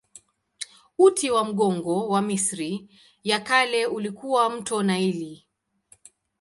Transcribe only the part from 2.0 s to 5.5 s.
wa Misri ya Kale ulikuwa mto Naili.